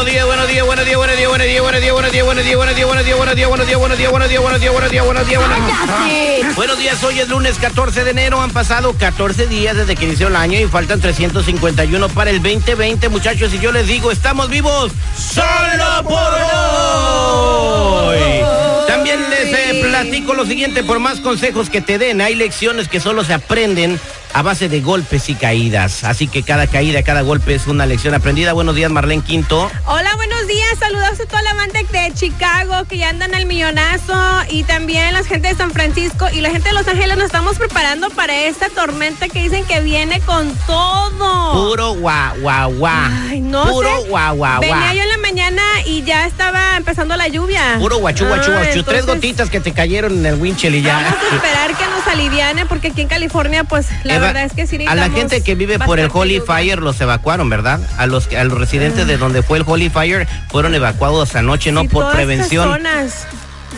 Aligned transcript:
Buenos 0.00 0.14
días, 0.14 0.24
buenos 0.24 0.48
días, 0.48 0.64
buenos 0.64 0.86
días, 0.86 0.96
buenos 0.96 1.16
días, 1.18 1.28
buenos 1.28 1.46
días, 1.46 1.62
buenos 1.62 1.82
días, 1.82 2.24
buenos 2.24 2.44
días, 2.44 2.56
buenos 2.56 2.74
días, 2.74 2.86
buenos 2.86 3.06
días, 3.06 3.18
buenos 3.18 3.36
días, 3.36 3.48
buenos 3.50 3.68
días, 3.68 3.80
buenos 3.80 3.98
días, 3.98 4.10
buenos 4.10 4.30
días, 4.30 4.40
buenos 4.40 4.60
días, 4.60 4.72
buenos 4.72 4.90
días, 4.90 5.04
buenos 5.04 5.26
días, 5.28 5.28
buenos 5.28 5.28
días, 5.28 5.40
buenos 5.40 6.06
días, 6.08 6.56
buenos 6.56 6.78
días. 6.78 7.04
Hoy 7.04 7.20
es 7.20 7.28
lunes 7.28 7.58
14 7.58 8.04
de 8.04 8.10
enero, 8.10 8.40
han 8.40 8.50
pasado 8.50 8.94
14 8.94 9.46
días 9.46 9.76
desde 9.76 9.96
que 9.96 10.06
inició 10.06 10.28
el 10.28 10.36
año 10.36 10.58
y 10.58 10.66
faltan 10.68 11.02
351 11.02 12.08
para 12.08 12.30
el 12.30 12.42
2020, 12.42 13.10
muchachos, 13.10 13.52
y 13.52 13.58
yo 13.58 13.72
les 13.72 13.88
digo, 13.88 14.10
estamos 14.10 14.48
vivos 14.48 14.90
solo 15.14 16.02
por 16.02 16.14
hoy. 16.14 16.59
Les 20.02 20.08
platico 20.10 20.34
lo 20.34 20.46
siguiente, 20.46 20.82
por 20.82 20.98
más 20.98 21.20
consejos 21.20 21.68
que 21.70 21.80
te 21.80 21.98
den, 21.98 22.20
hay 22.20 22.34
lecciones 22.34 22.88
que 22.88 23.00
solo 23.00 23.24
se 23.24 23.34
aprenden 23.34 23.98
a 24.32 24.42
base 24.42 24.68
de 24.68 24.80
golpes 24.80 25.28
y 25.28 25.34
caídas. 25.34 26.04
Así 26.04 26.28
que 26.28 26.42
cada 26.42 26.66
caída, 26.66 27.02
cada 27.02 27.22
golpe 27.22 27.54
es 27.54 27.66
una 27.66 27.86
lección 27.86 28.14
aprendida. 28.14 28.52
Buenos 28.52 28.74
días, 28.76 28.90
Marlene 28.90 29.22
Quinto. 29.22 29.70
Hola, 29.86 30.14
buenos 30.16 30.46
días. 30.46 30.78
Saludos 30.78 31.20
a 31.20 31.26
toda 31.26 31.42
la 31.42 31.54
banda 31.54 31.80
de 31.90 32.12
Chicago 32.14 32.84
que 32.88 32.98
ya 32.98 33.08
andan 33.08 33.34
al 33.34 33.46
millonazo 33.46 34.14
y 34.48 34.62
también 34.64 35.12
la 35.14 35.24
gente 35.24 35.48
de 35.48 35.54
San 35.54 35.72
Francisco 35.72 36.26
y 36.32 36.40
la 36.40 36.50
gente 36.50 36.68
de 36.68 36.74
Los 36.74 36.86
Ángeles. 36.86 37.16
Nos 37.16 37.26
estamos 37.26 37.58
preparando 37.58 38.08
para 38.10 38.44
esta 38.46 38.68
tormenta 38.68 39.28
que 39.28 39.42
dicen 39.42 39.64
que 39.64 39.80
viene 39.80 40.20
con 40.20 40.54
todo. 40.66 41.68
Puro 41.68 41.94
guau, 41.94 42.36
guau, 42.40 42.72
guau. 42.74 43.10
Ay, 43.28 43.40
no 43.40 43.66
Puro 43.66 44.02
sé. 44.02 44.08
guau, 44.08 44.36
guau, 44.36 44.60
Venía 44.60 44.94
yo 44.94 45.02
en 45.02 45.08
y 46.00 46.04
ya 46.04 46.26
estaba 46.26 46.76
empezando 46.76 47.16
la 47.16 47.28
lluvia. 47.28 47.76
Puro 47.78 47.98
guachu, 47.98 48.26
guachu, 48.26 48.50
Ah. 48.52 48.62
Tres 48.84 49.06
gotitas 49.06 49.50
que 49.50 49.60
te 49.60 49.72
cayeron 49.72 50.18
en 50.18 50.26
el 50.26 50.34
winchell 50.36 50.74
y 50.74 50.82
ya. 50.82 50.94
Vamos 50.94 51.18
a 51.32 51.36
esperar 51.36 51.76
que 51.76 51.86
nos 51.86 52.06
aliviane 52.06 52.66
porque 52.66 52.88
aquí 52.88 53.02
en 53.02 53.08
California, 53.08 53.64
pues 53.64 53.86
la 54.04 54.16
Eva, 54.16 54.26
verdad 54.28 54.44
es 54.44 54.52
que 54.52 54.66
sí 54.66 54.84
a 54.86 54.94
la 54.94 55.10
gente 55.10 55.42
que 55.42 55.54
vive 55.54 55.78
por 55.78 56.00
el 56.00 56.10
Holy 56.12 56.38
lluvia. 56.38 56.54
Fire 56.54 56.78
los 56.80 57.00
evacuaron, 57.00 57.48
¿verdad? 57.48 57.80
A 57.98 58.06
los 58.06 58.28
a 58.32 58.44
los 58.44 58.58
residentes 58.58 59.06
de 59.06 59.16
donde 59.18 59.42
fue 59.42 59.58
el 59.58 59.64
Holy 59.66 59.90
Fire 59.90 60.26
fueron 60.50 60.74
evacuados 60.74 61.34
anoche, 61.36 61.72
no 61.72 61.84
por 61.84 62.02
todas 62.04 62.14
prevención. 62.16 62.80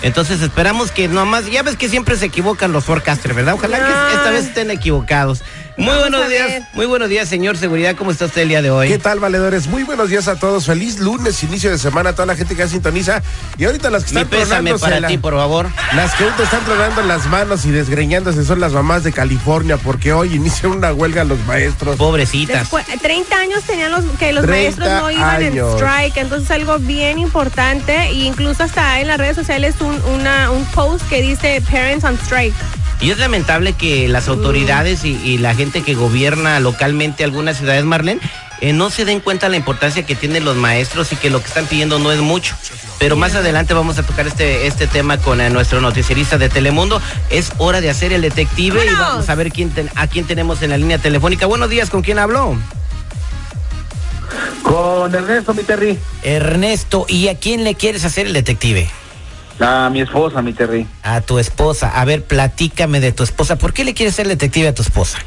Entonces 0.02 0.40
esperamos 0.40 0.90
que 0.90 1.06
nomás, 1.06 1.48
ya 1.50 1.62
ves 1.62 1.76
que 1.76 1.88
siempre 1.88 2.16
se 2.16 2.26
equivocan 2.26 2.72
los 2.72 2.84
forecasters, 2.84 3.36
¿verdad? 3.36 3.54
Ojalá 3.54 3.78
que 3.78 3.84
Ay. 3.84 4.14
esta 4.16 4.30
vez 4.30 4.44
estén 4.46 4.70
equivocados. 4.70 5.42
Muy 5.78 5.86
Vamos 5.86 6.00
buenos 6.10 6.28
días, 6.28 6.62
muy 6.74 6.84
buenos 6.86 7.08
días, 7.08 7.28
señor 7.28 7.56
seguridad. 7.56 7.96
¿Cómo 7.96 8.10
está 8.10 8.26
usted 8.26 8.42
el 8.42 8.48
día 8.50 8.60
de 8.60 8.70
hoy? 8.70 8.88
¿Qué 8.88 8.98
tal, 8.98 9.20
valedores? 9.20 9.68
Muy 9.68 9.84
buenos 9.84 10.10
días 10.10 10.28
a 10.28 10.36
todos. 10.38 10.66
Feliz 10.66 10.98
lunes, 11.00 11.42
inicio 11.42 11.70
de 11.70 11.78
semana 11.78 12.10
a 12.10 12.12
toda 12.12 12.26
la 12.26 12.36
gente 12.36 12.54
que 12.54 12.60
ya 12.60 12.68
sintoniza. 12.68 13.22
Y 13.56 13.64
ahorita 13.64 13.88
las 13.90 14.02
que 14.04 14.08
están 14.08 14.28
pésame 14.28 14.46
tronándose 14.48 14.84
para 14.84 15.00
la- 15.00 15.08
ti, 15.08 15.16
por 15.16 15.34
favor. 15.34 15.68
Las 15.94 16.14
que 16.14 16.24
aún 16.24 16.34
te 16.36 16.42
están 16.42 16.62
tronando 16.66 17.02
las 17.02 17.24
manos 17.26 17.64
y 17.64 17.70
desgreñándose 17.70 18.44
son 18.44 18.60
las 18.60 18.72
mamás 18.72 19.02
de 19.02 19.12
California, 19.12 19.78
porque 19.78 20.12
hoy 20.12 20.34
inicia 20.34 20.68
una 20.68 20.92
huelga 20.92 21.24
los 21.24 21.38
maestros. 21.46 21.96
Pobrecitas. 21.96 22.60
Después, 22.60 22.84
30 23.00 23.34
años 23.38 23.62
tenían 23.64 23.92
los 23.92 24.04
que 24.18 24.32
los 24.34 24.44
30 24.44 24.78
maestros 24.78 24.88
no 25.02 25.10
iban 25.10 25.42
años. 25.42 25.80
en 25.80 25.86
strike, 25.86 26.16
entonces 26.18 26.50
algo 26.50 26.78
bien 26.80 27.18
importante 27.18 27.96
e 27.96 28.12
incluso 28.12 28.62
hasta 28.62 29.00
en 29.00 29.08
las 29.08 29.16
redes 29.16 29.36
sociales 29.36 29.74
un, 29.80 29.98
una, 30.14 30.50
un 30.50 30.66
post 30.66 31.08
que 31.08 31.22
dice 31.22 31.62
Parents 31.70 32.04
on 32.04 32.18
Strike. 32.24 32.54
Y 33.02 33.10
es 33.10 33.18
lamentable 33.18 33.72
que 33.72 34.06
las 34.08 34.28
autoridades 34.28 35.04
y, 35.04 35.16
y 35.24 35.38
la 35.38 35.54
gente 35.56 35.82
que 35.82 35.94
gobierna 35.94 36.60
localmente 36.60 37.24
algunas 37.24 37.58
ciudades, 37.58 37.82
Marlene, 37.84 38.20
eh, 38.60 38.72
no 38.72 38.90
se 38.90 39.04
den 39.04 39.18
cuenta 39.18 39.48
la 39.48 39.56
importancia 39.56 40.06
que 40.06 40.14
tienen 40.14 40.44
los 40.44 40.56
maestros 40.56 41.10
y 41.12 41.16
que 41.16 41.28
lo 41.28 41.40
que 41.40 41.48
están 41.48 41.66
pidiendo 41.66 41.98
no 41.98 42.12
es 42.12 42.20
mucho. 42.20 42.54
Pero 43.00 43.16
más 43.16 43.34
adelante 43.34 43.74
vamos 43.74 43.98
a 43.98 44.04
tocar 44.04 44.28
este, 44.28 44.68
este 44.68 44.86
tema 44.86 45.18
con 45.18 45.40
eh, 45.40 45.50
nuestro 45.50 45.80
noticierista 45.80 46.38
de 46.38 46.48
Telemundo. 46.48 47.02
Es 47.28 47.50
hora 47.58 47.80
de 47.80 47.90
hacer 47.90 48.12
el 48.12 48.22
detective 48.22 48.84
y 48.86 48.94
vamos 48.94 49.28
a 49.28 49.34
ver 49.34 49.50
quién 49.50 49.70
ten- 49.70 49.90
a 49.96 50.06
quién 50.06 50.24
tenemos 50.24 50.62
en 50.62 50.70
la 50.70 50.76
línea 50.78 50.98
telefónica. 50.98 51.46
Buenos 51.46 51.70
días, 51.70 51.90
¿con 51.90 52.02
quién 52.02 52.20
habló? 52.20 52.56
Con 54.62 55.12
Ernesto, 55.12 55.54
mi 55.54 55.64
Terry. 55.64 55.98
Ernesto, 56.22 57.04
¿y 57.08 57.26
a 57.26 57.36
quién 57.36 57.64
le 57.64 57.74
quieres 57.74 58.04
hacer 58.04 58.28
el 58.28 58.32
detective? 58.32 58.88
A 59.60 59.90
mi 59.90 60.00
esposa, 60.00 60.42
mi 60.42 60.52
Terry. 60.52 60.86
A 61.02 61.20
tu 61.20 61.38
esposa. 61.38 62.00
A 62.00 62.04
ver, 62.04 62.24
platícame 62.24 63.00
de 63.00 63.12
tu 63.12 63.22
esposa. 63.22 63.56
¿Por 63.56 63.72
qué 63.72 63.84
le 63.84 63.94
quieres 63.94 64.14
ser 64.14 64.28
detective 64.28 64.68
a 64.68 64.74
tu 64.74 64.82
esposa? 64.82 65.18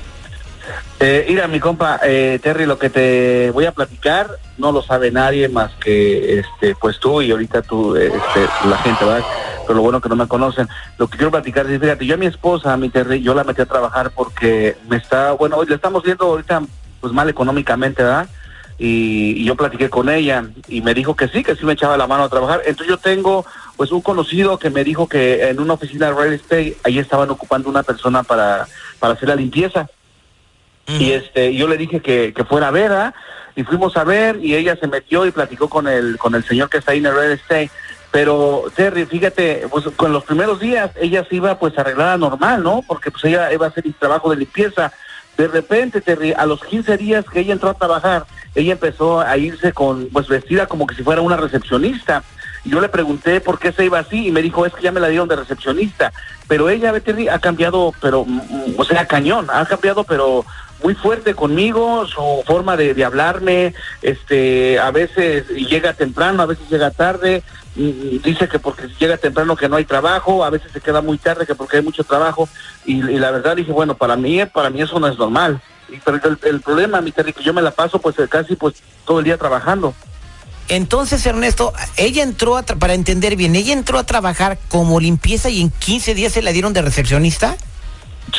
Eh, 1.00 1.25
mira, 1.28 1.47
mi 1.47 1.59
compa, 1.59 2.00
eh, 2.03 2.40
Terry, 2.41 2.66
lo 2.66 2.80
que 2.80 2.90
te 2.90 3.52
voy 3.52 3.66
a 3.66 3.74
platicar 3.74 4.40
no 4.58 4.72
lo 4.72 4.81
sabe 4.81 5.12
nadie 5.12 5.50
más 5.50 5.72
que 5.74 6.40
este, 6.40 6.74
pues 6.75 7.00
tú 7.00 7.22
y 7.22 7.31
ahorita 7.31 7.62
tú, 7.63 7.96
este, 7.97 8.47
la 8.68 8.78
gente, 8.78 9.03
¿verdad? 9.03 9.25
Pero 9.68 9.75
lo 9.75 9.81
bueno 9.81 10.00
que 10.00 10.08
no 10.08 10.16
me 10.16 10.28
conocen. 10.28 10.69
Lo 10.97 11.07
que 11.07 11.18
quiero 11.18 11.31
platicar 11.31 11.69
es, 11.69 11.81
fíjate, 11.81 12.06
yo 12.06 12.16
a 12.16 12.18
mi 12.18 12.28
esposa, 12.28 12.72
a 12.72 12.78
mi 12.78 12.90
Terry, 12.90 13.22
yo 13.22 13.34
la 13.34 13.44
metí 13.44 13.62
a 13.62 13.66
trabajar 13.66 14.12
porque 14.12 14.78
me 14.88 14.96
está, 14.96 15.34
bueno, 15.34 15.57
hoy 15.57 15.68
le 15.68 15.75
estamos 15.75 16.02
viendo 16.03 16.25
ahorita 16.25 16.62
pues 17.02 17.12
mal 17.12 17.28
económicamente, 17.30 18.02
¿verdad? 18.02 18.30
Y, 18.78 19.42
y 19.42 19.46
yo 19.46 19.56
platiqué 19.56 19.90
con 19.90 20.09
ella 20.09 20.46
y 20.68 20.81
me 20.81 20.94
dijo 20.94 21.16
que 21.16 21.28
sí, 21.28 21.44
que 21.44 21.56
sí 21.56 21.66
me 21.66 21.74
echaba 21.74 21.97
la 21.97 22.07
mano 22.07 22.24
a 22.24 22.30
trabajar. 22.30 22.62
Entonces 22.66 22.88
yo 22.88 22.97
tengo 22.97 23.46
pues 23.75 23.91
un 23.91 24.02
conocido 24.02 24.58
que 24.58 24.69
me 24.69 24.84
dijo 24.84 25.08
que 25.08 25.50
en 25.50 25.59
una 25.59 25.74
oficina 25.74 26.08
de 26.08 26.13
real 26.13 26.34
estate 26.34 26.78
ahí 26.84 27.00
estaban 27.00 27.30
ocupando 27.30 27.69
una 27.69 27.84
persona 27.84 28.24
para, 28.24 28.68
para 29.00 29.13
hacer 29.13 29.30
la 29.30 29.36
limpieza. 29.36 29.90
Y 30.88 31.13
este, 31.13 31.56
yo 31.56 31.68
le 31.68 31.78
dije 31.78 32.00
que, 32.00 32.31
que 32.36 32.45
fuera 32.45 32.68
a 32.68 32.72
ver, 32.72 32.92
¿ah? 32.92 33.16
y 33.56 33.63
fuimos 33.63 33.95
a 33.98 34.04
ver, 34.04 34.38
y 34.44 34.56
ella 34.56 34.75
se 34.75 34.88
metió 34.88 35.25
y 35.25 35.31
platicó 35.31 35.69
con 35.69 35.88
el, 35.88 36.18
con 36.18 36.36
el 36.36 36.44
señor 36.44 36.69
que 36.69 36.77
está 36.77 36.92
ahí 36.92 37.00
en 37.00 37.07
el 37.07 37.16
real 37.16 37.31
estate. 37.31 37.72
Pero, 38.12 38.66
Terry, 38.75 39.06
fíjate, 39.06 39.68
pues 39.69 39.86
con 39.95 40.13
los 40.13 40.24
primeros 40.24 40.60
días 40.60 40.92
ella 40.95 41.25
se 41.28 41.36
iba 41.36 41.57
pues 41.57 41.78
arreglada 41.78 42.18
normal, 42.18 42.63
¿no? 42.63 42.81
Porque 42.88 43.12
pues 43.12 43.25
ella 43.25 43.51
iba 43.51 43.66
a 43.66 43.69
hacer 43.69 43.86
el 43.86 43.94
trabajo 43.94 44.30
de 44.30 44.38
limpieza. 44.38 44.94
De 45.38 45.48
repente, 45.48 46.01
Terry, 46.01 46.31
a 46.31 46.45
los 46.45 46.63
15 46.63 46.98
días 46.98 47.25
que 47.25 47.42
ella 47.42 47.54
entró 47.54 47.69
a 47.69 47.74
trabajar, 47.74 48.25
ella 48.54 48.74
empezó 48.74 49.19
a 49.19 49.36
irse 49.38 49.74
con, 49.74 50.07
pues 50.13 50.28
vestida 50.28 50.66
como 50.66 50.88
que 50.88 50.95
si 50.95 51.04
fuera 51.04 51.21
una 51.21 51.36
recepcionista. 51.36 52.24
Yo 52.65 52.81
le 52.81 52.89
pregunté 52.89 53.41
por 53.41 53.59
qué 53.59 53.71
se 53.71 53.85
iba 53.85 54.00
así 54.00 54.27
y 54.27 54.31
me 54.31 54.41
dijo, 54.41 54.65
es 54.65 54.73
que 54.73 54.81
ya 54.81 54.91
me 54.91 55.00
la 55.00 55.07
dieron 55.07 55.27
de 55.27 55.35
recepcionista. 55.35 56.12
Pero 56.47 56.69
ella, 56.69 57.00
Terry, 57.00 57.29
ha 57.29 57.39
cambiado, 57.39 57.94
pero, 58.01 58.25
mm, 58.25 58.73
o 58.77 58.83
sea, 58.83 59.07
cañón, 59.07 59.47
ha 59.51 59.65
cambiado, 59.65 60.03
pero 60.03 60.45
muy 60.83 60.95
fuerte 60.95 61.35
conmigo, 61.35 62.06
su 62.07 62.44
forma 62.45 62.75
de, 62.75 62.94
de 62.94 63.06
hablarme, 63.06 63.73
este, 64.01 64.79
a 64.79 64.91
veces 64.91 65.47
llega 65.50 65.94
temprano, 65.94 66.44
a 66.44 66.47
veces 66.47 66.67
llega 66.69 66.91
tarde, 66.91 67.44
mm, 67.75 68.17
dice 68.23 68.47
que 68.47 68.59
porque 68.59 68.88
llega 69.00 69.18
temprano 69.18 69.56
que 69.56 69.69
no 69.69 69.77
hay 69.77 69.85
trabajo, 69.85 70.44
a 70.44 70.50
veces 70.50 70.71
se 70.71 70.81
queda 70.81 71.01
muy 71.01 71.18
tarde 71.18 71.45
que 71.45 71.56
porque 71.56 71.77
hay 71.77 71.83
mucho 71.83 72.03
trabajo, 72.03 72.50
y, 72.85 73.01
la 73.01 73.31
verdad 73.31 73.56
dije, 73.56 73.71
bueno, 73.71 73.95
para 73.95 74.15
mí, 74.15 74.44
para 74.45 74.69
mí 74.69 74.81
eso 74.81 75.00
no 75.00 75.07
es 75.07 75.18
normal. 75.18 75.61
Pero 76.03 76.19
el, 76.23 76.39
el 76.44 76.61
problema, 76.61 77.00
mi 77.00 77.11
Terry, 77.11 77.31
que 77.31 77.44
yo 77.44 77.53
me 77.53 77.61
la 77.61 77.69
paso 77.69 78.00
pues 78.00 78.15
casi 78.27 78.56
pues 78.56 78.81
todo 79.06 79.19
el 79.19 79.25
día 79.25 79.38
trabajando. 79.38 79.94
Entonces, 80.67 81.25
Ernesto, 81.25 81.73
ella 81.97 82.23
entró, 82.23 82.57
a 82.57 82.65
tra- 82.65 82.77
para 82.77 82.94
entender 82.94 83.35
bien, 83.35 83.56
ella 83.56 83.73
entró 83.73 84.00
a 84.00 84.03
trabajar 84.03 84.57
como 84.69 85.00
limpieza 85.00 85.50
y 85.50 85.62
en 85.62 85.69
15 85.69 86.15
días 86.15 86.33
se 86.33 86.41
la 86.41 86.51
dieron 86.51 86.73
de 86.73 86.81
recepcionista. 86.81 87.56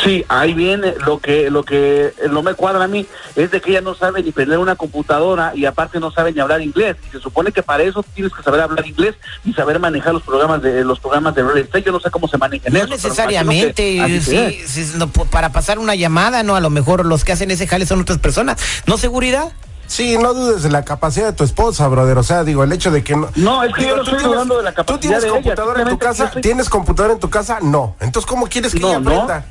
Sí, 0.02 0.24
ahí 0.28 0.52
viene 0.52 0.94
lo 1.06 1.20
que 1.20 1.48
lo 1.48 1.62
que 1.62 2.12
no 2.30 2.42
me 2.42 2.54
cuadra 2.54 2.84
a 2.84 2.88
mí 2.88 3.06
es 3.36 3.52
de 3.52 3.60
que 3.60 3.70
ella 3.70 3.80
no 3.80 3.94
sabe 3.94 4.20
ni 4.20 4.32
prender 4.32 4.58
una 4.58 4.74
computadora 4.74 5.52
y 5.54 5.64
aparte 5.64 6.00
no 6.00 6.10
sabe 6.10 6.32
ni 6.32 6.40
hablar 6.40 6.60
inglés. 6.60 6.96
Y 7.08 7.12
se 7.12 7.20
supone 7.20 7.52
que 7.52 7.62
para 7.62 7.84
eso 7.84 8.04
tienes 8.14 8.32
que 8.34 8.42
saber 8.42 8.60
hablar 8.60 8.84
inglés 8.84 9.14
y 9.44 9.52
saber 9.52 9.78
manejar 9.78 10.12
los 10.12 10.24
programas 10.24 10.60
de 10.60 10.84
los 10.84 10.98
programas 10.98 11.36
de 11.36 11.44
real 11.44 11.58
estate. 11.58 11.84
Yo 11.84 11.92
no 11.92 12.00
sé 12.00 12.10
cómo 12.10 12.26
se 12.26 12.36
manejan 12.36 12.72
No 12.72 12.80
eso, 12.80 12.88
necesariamente, 12.88 13.96
que 13.96 14.20
sí, 14.20 14.58
sí, 14.66 14.92
no, 14.96 15.08
para 15.08 15.52
pasar 15.52 15.78
una 15.78 15.94
llamada, 15.94 16.42
¿no? 16.42 16.56
A 16.56 16.60
lo 16.60 16.68
mejor 16.68 17.06
los 17.06 17.24
que 17.24 17.30
hacen 17.32 17.52
ese 17.52 17.68
jale 17.68 17.86
son 17.86 18.00
otras 18.00 18.18
personas. 18.18 18.58
¿No 18.86 18.98
seguridad? 18.98 19.52
Sí, 19.86 20.18
no 20.18 20.34
dudes 20.34 20.62
de 20.62 20.70
la 20.70 20.84
capacidad 20.84 21.26
de 21.26 21.32
tu 21.32 21.44
esposa, 21.44 21.86
brother. 21.88 22.18
O 22.18 22.22
sea, 22.22 22.44
digo, 22.44 22.64
el 22.64 22.72
hecho 22.72 22.90
de 22.90 23.04
que 23.04 23.14
no. 23.16 23.28
No, 23.36 23.62
es 23.62 23.72
que 23.74 23.82
yo 23.86 23.96
no 23.96 24.02
tú 24.02 24.10
estoy 24.10 24.18
tienes- 24.18 24.32
dudando 24.32 24.56
de 24.58 24.62
la 24.64 24.70
¿Tú 24.72 24.76
capacidad 24.76 25.00
tienes 25.00 25.22
de 25.22 25.28
ella, 25.28 25.34
computadora 25.36 25.82
en 25.82 25.88
tu 25.88 25.98
casa? 25.98 26.32
soy- 26.32 26.42
¿Tienes 26.42 26.68
computadora 26.68 27.14
en 27.14 27.20
tu 27.20 27.30
casa? 27.30 27.58
No. 27.62 27.96
Entonces, 28.00 28.28
¿cómo 28.28 28.46
quieres 28.46 28.72
que 28.72 28.80
No, 28.80 28.88
ella 28.90 29.00
no. 29.00 29.10
aprenda? 29.22 29.46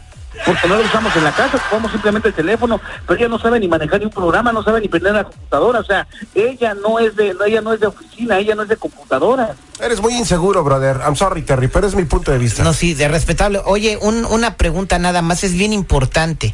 Porque 0.46 0.68
no 0.68 0.76
lo 0.76 0.84
usamos 0.84 1.16
en 1.16 1.24
la 1.24 1.32
casa, 1.32 1.56
ocupamos 1.56 1.92
simplemente 1.94 2.28
el 2.28 2.34
teléfono, 2.34 2.82
pero 3.08 3.18
ella 3.18 3.30
no 3.30 3.40
sabe 3.40 3.58
ni 3.58 3.70
manejar 3.70 4.00
ni 4.00 4.06
un 4.08 4.12
programa, 4.12 4.52
no 4.52 4.62
sabe 4.64 4.82
ni 4.82 4.90
prender 4.90 5.14
la 5.14 5.24
computadora, 5.24 5.80
o 5.80 5.84
sea, 5.86 6.06
ella 6.36 6.74
no 6.74 7.00
es 7.00 7.16
de, 7.16 7.34
ella 7.48 7.62
no 7.62 7.72
es 7.72 7.80
de 7.80 7.88
oficina, 7.88 8.38
ella 8.38 8.54
no 8.54 8.64
es 8.64 8.68
de 8.68 8.76
computadora. 8.76 9.56
Eres 9.80 10.02
muy 10.02 10.14
inseguro, 10.14 10.62
brother. 10.66 11.00
I'm 11.06 11.16
sorry, 11.16 11.42
Terry, 11.44 11.70
pero 11.70 11.88
es 11.88 11.96
mi 11.96 12.04
punto 12.04 12.32
de 12.34 12.38
vista. 12.38 12.66
No, 12.66 12.74
sí, 12.74 12.94
de 12.94 13.08
respetable. 13.08 13.62
Oye, 13.64 13.98
un- 14.02 14.26
una 14.26 14.58
pregunta 14.58 15.00
nada 15.00 15.22
más, 15.22 15.46
es 15.46 15.54
bien 15.54 15.72
importante. 15.72 16.54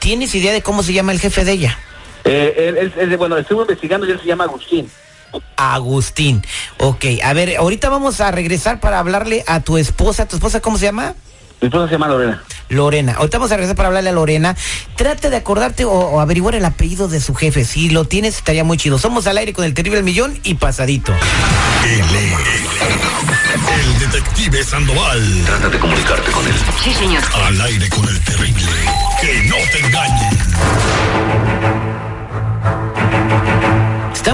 ¿Tienes 0.00 0.34
idea 0.34 0.52
de 0.52 0.60
cómo 0.62 0.82
se 0.82 0.92
llama 0.92 1.12
el 1.12 1.18
jefe 1.18 1.46
de 1.46 1.52
ella? 1.52 1.78
Eh, 2.24 2.54
él, 2.68 2.76
él- 2.76 2.92
él- 2.98 3.16
bueno, 3.16 3.36
estuve 3.36 3.62
investigando 3.62 4.06
y 4.06 4.10
él 4.10 4.20
se 4.20 4.26
llama 4.26 4.44
Agustín. 4.44 4.90
Agustín. 5.56 6.42
Ok, 6.78 7.04
a 7.22 7.32
ver, 7.32 7.56
ahorita 7.56 7.88
vamos 7.90 8.20
a 8.20 8.30
regresar 8.30 8.80
para 8.80 8.98
hablarle 8.98 9.44
a 9.46 9.60
tu 9.60 9.76
esposa. 9.78 10.26
¿Tu 10.26 10.36
esposa 10.36 10.60
cómo 10.60 10.78
se 10.78 10.86
llama? 10.86 11.14
Mi 11.60 11.66
esposa 11.66 11.86
se 11.86 11.92
llama 11.92 12.08
Lorena. 12.08 12.42
Lorena. 12.68 13.14
Ahorita 13.14 13.38
vamos 13.38 13.50
a 13.52 13.56
regresar 13.56 13.74
para 13.76 13.88
hablarle 13.88 14.10
a 14.10 14.12
Lorena. 14.12 14.56
Trate 14.96 15.28
de 15.28 15.36
acordarte 15.36 15.84
o, 15.84 15.90
o 15.90 16.20
averiguar 16.20 16.54
el 16.54 16.64
apellido 16.64 17.08
de 17.08 17.20
su 17.20 17.34
jefe. 17.34 17.64
Si 17.64 17.90
lo 17.90 18.04
tienes, 18.04 18.36
estaría 18.36 18.62
muy 18.64 18.78
chido. 18.78 18.98
Somos 18.98 19.26
al 19.26 19.38
aire 19.38 19.52
con 19.52 19.64
el 19.64 19.74
terrible 19.74 20.02
millón 20.02 20.38
y 20.44 20.54
pasadito. 20.54 21.12
El 23.74 23.98
detective 23.98 24.62
Sandoval. 24.64 25.42
Trata 25.46 25.68
de 25.68 25.78
comunicarte 25.78 26.30
con 26.30 26.46
él. 26.46 26.54
Sí, 26.82 26.92
señor. 26.94 27.22
Al 27.34 27.60
aire 27.60 27.88
con 27.88 28.08
el 28.08 28.20
terrible. 28.20 28.62
Que 29.20 29.42
no 29.48 29.56
te 29.72 29.78
engañen. 29.86 30.38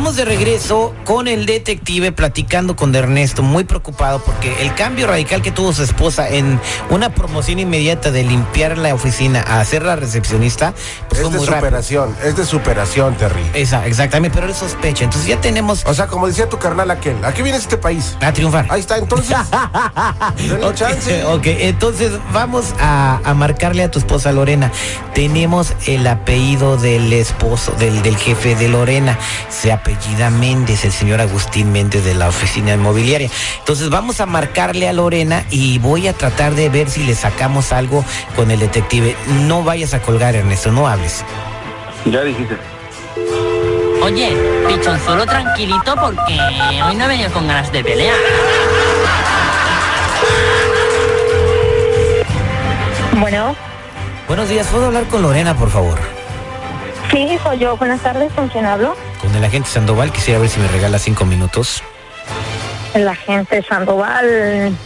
Estamos 0.04 0.16
de 0.18 0.26
regreso 0.26 0.94
con 1.04 1.28
el 1.28 1.46
detective 1.46 2.12
platicando 2.12 2.76
con 2.76 2.94
Ernesto, 2.94 3.42
muy 3.42 3.64
preocupado 3.64 4.22
porque 4.22 4.54
el 4.60 4.74
cambio 4.74 5.06
radical 5.06 5.40
que 5.40 5.50
tuvo 5.50 5.72
su 5.72 5.82
esposa 5.82 6.28
en 6.28 6.60
una 6.90 7.14
promoción 7.14 7.58
inmediata 7.58 8.10
de 8.10 8.22
limpiar 8.22 8.76
la 8.76 8.94
oficina 8.94 9.40
a 9.40 9.64
ser 9.64 9.82
la 9.82 9.96
recepcionista, 9.96 10.74
pues 11.08 11.22
es 11.22 11.26
fue 11.26 11.32
de 11.32 11.38
muy 11.38 11.46
rápido. 11.46 11.56
superación, 11.56 12.16
es 12.22 12.36
de 12.36 12.44
superación, 12.44 13.14
Terry. 13.14 13.50
Esa, 13.54 13.86
exactamente, 13.86 14.34
pero 14.34 14.46
él 14.46 14.54
sospecha. 14.54 15.04
Entonces 15.04 15.26
ya 15.26 15.40
tenemos 15.40 15.86
O 15.86 15.94
sea, 15.94 16.06
como 16.06 16.26
decía 16.26 16.50
tu 16.50 16.58
carnal 16.58 16.90
aquel, 16.90 17.24
¿a 17.24 17.32
qué 17.32 17.42
viene 17.42 17.56
este 17.56 17.78
país? 17.78 18.14
a 18.20 18.30
triunfar. 18.30 18.66
Ahí 18.68 18.80
está, 18.80 18.98
entonces. 18.98 19.34
Ok, 20.64 20.74
chance. 20.74 21.24
ok, 21.24 21.46
entonces 21.46 22.12
vamos 22.32 22.74
a, 22.78 23.20
a 23.24 23.34
marcarle 23.34 23.82
a 23.82 23.90
tu 23.90 23.98
esposa 23.98 24.32
Lorena. 24.32 24.70
Tenemos 25.14 25.72
el 25.86 26.06
apellido 26.06 26.76
del 26.76 27.12
esposo, 27.12 27.72
del, 27.78 28.02
del 28.02 28.16
jefe 28.16 28.54
de 28.54 28.68
Lorena. 28.68 29.18
Se 29.48 29.72
apellida 29.94 30.30
Méndez, 30.30 30.84
el 30.84 30.92
señor 30.92 31.20
Agustín 31.20 31.72
Méndez 31.72 32.04
de 32.04 32.14
la 32.14 32.28
oficina 32.28 32.72
inmobiliaria. 32.72 33.30
Entonces 33.58 33.90
vamos 33.90 34.20
a 34.20 34.26
marcarle 34.26 34.88
a 34.88 34.92
Lorena 34.92 35.44
y 35.50 35.78
voy 35.78 36.08
a 36.08 36.12
tratar 36.12 36.54
de 36.54 36.68
ver 36.68 36.90
si 36.90 37.04
le 37.04 37.14
sacamos 37.14 37.72
algo 37.72 38.04
con 38.36 38.50
el 38.50 38.60
detective. 38.60 39.16
No 39.46 39.62
vayas 39.62 39.94
a 39.94 40.02
colgar, 40.02 40.34
Ernesto, 40.34 40.72
no 40.72 40.88
hables. 40.88 41.24
Ya 42.06 42.22
dijiste. 42.22 42.56
Oye, 44.02 44.36
pichonzuelo 44.68 45.24
tranquilito 45.24 45.94
porque 45.96 46.38
hoy 46.86 46.96
no 46.96 47.04
he 47.04 47.08
venido 47.08 47.32
con 47.32 47.46
ganas 47.46 47.70
de 47.72 47.82
pelear. 47.84 48.16
Bueno, 53.18 53.54
Buenos 54.26 54.48
días, 54.48 54.66
¿puedo 54.68 54.86
hablar 54.86 55.04
con 55.04 55.20
Lorena, 55.22 55.54
por 55.54 55.70
favor? 55.70 55.98
sí, 57.10 57.38
soy 57.44 57.58
yo. 57.58 57.76
Buenas 57.76 58.00
tardes, 58.00 58.32
¿con 58.32 58.48
quién 58.48 58.66
hablo? 58.66 58.96
Con 59.24 59.34
el 59.34 59.44
agente 59.44 59.70
Sandoval, 59.70 60.12
quisiera 60.12 60.38
ver 60.38 60.50
si 60.50 60.60
me 60.60 60.68
regala 60.68 60.98
cinco 60.98 61.24
minutos. 61.24 61.82
La 62.94 63.14
gente 63.14 63.62
Sandoval. 63.62 64.76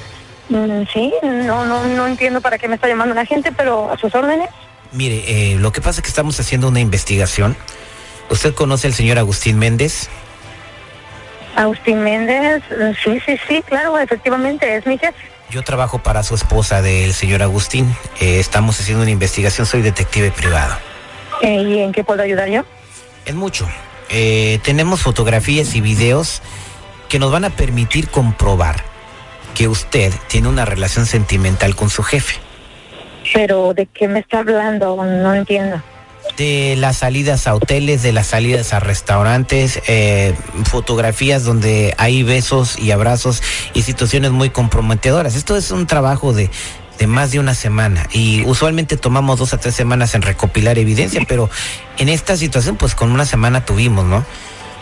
Mm, 0.49 0.85
Sí, 0.93 1.12
no, 1.23 1.64
no, 1.67 1.85
no 1.85 2.06
entiendo 2.06 2.40
para 2.40 2.56
qué 2.56 2.69
me 2.69 2.76
está 2.76 2.88
llamando 2.88 3.14
la 3.14 3.26
gente, 3.26 3.52
pero 3.52 3.90
a 3.93 3.99
sus 3.99 4.14
órdenes. 4.14 4.49
Mire, 4.93 5.25
eh, 5.26 5.56
lo 5.56 5.73
que 5.73 5.81
pasa 5.81 5.99
es 6.00 6.02
que 6.02 6.08
estamos 6.08 6.38
haciendo 6.40 6.69
una 6.69 6.81
investigación. 6.81 7.56
¿Usted 8.31 8.55
conoce 8.55 8.87
al 8.87 8.94
señor 8.94 9.19
Agustín 9.19 9.58
Méndez? 9.58 10.08
Agustín 11.56 12.02
Méndez, 12.02 12.62
mm, 12.70 12.93
sí, 13.05 13.20
sí, 13.26 13.38
sí, 13.49 13.62
claro, 13.62 13.99
efectivamente, 13.99 14.76
es 14.76 14.87
mi 14.87 14.96
jefe. 14.96 15.19
Yo 15.50 15.62
trabajo 15.64 15.99
para 15.99 16.23
su 16.23 16.34
esposa 16.37 16.81
del 16.81 17.12
señor 17.12 17.43
Agustín. 17.43 17.94
Eh, 18.20 18.38
estamos 18.38 18.79
haciendo 18.81 19.02
una 19.02 19.11
investigación, 19.11 19.67
soy 19.67 19.82
detective 19.82 20.31
privado. 20.31 20.76
Eh, 21.43 21.62
¿Y 21.62 21.79
en 21.81 21.93
qué 21.93 22.05
puedo 22.05 22.23
ayudar 22.23 22.49
yo? 22.49 22.64
Es 23.26 23.34
mucho. 23.34 23.67
Eh, 24.10 24.58
tenemos 24.62 25.00
fotografías 25.00 25.75
y 25.75 25.81
videos 25.81 26.43
que 27.08 27.19
nos 27.19 27.31
van 27.31 27.44
a 27.44 27.50
permitir 27.50 28.08
comprobar 28.08 28.84
que 29.55 29.69
usted 29.69 30.12
tiene 30.28 30.49
una 30.49 30.64
relación 30.64 31.06
sentimental 31.06 31.75
con 31.75 31.90
su 31.90 32.02
jefe. 32.02 32.37
Pero, 33.32 33.75
¿de 33.75 33.87
qué 33.87 34.08
me 34.08 34.20
está 34.20 34.40
hablando? 34.40 34.96
No 34.96 35.34
entiendo. 35.34 35.82
de 36.37 36.76
las 36.76 36.99
salidas 36.99 37.46
a 37.46 37.55
hoteles, 37.55 38.02
de 38.02 38.12
las 38.12 38.28
salidas 38.28 38.75
a 38.75 38.81
restaurantes, 38.81 39.81
eh, 39.88 40.34
fotografías 40.64 41.43
donde 41.43 41.94
hay 41.96 42.22
besos 42.22 42.78
y 42.78 42.90
abrazos 42.90 43.43
y 43.72 43.82
situaciones 43.82 44.31
muy 44.31 44.50
comprometedoras. 44.50 45.34
Esto 45.34 45.56
es 45.56 45.70
un 45.70 45.87
trabajo 45.87 46.34
de, 46.34 46.50
de 46.98 47.06
más 47.06 47.30
de 47.30 47.38
una 47.38 47.54
semana 47.54 48.06
y 48.12 48.42
usualmente 48.44 48.96
tomamos 48.96 49.38
dos 49.38 49.54
a 49.54 49.58
tres 49.58 49.74
semanas 49.74 50.14
en 50.14 50.22
recopilar 50.22 50.78
evidencia, 50.78 51.22
pero 51.28 51.48
en 51.98 52.08
esta 52.08 52.36
situación 52.36 52.76
pues 52.76 52.94
con 52.94 53.10
una 53.12 53.24
semana 53.24 53.64
tuvimos, 53.64 54.05
¿no? 54.05 54.24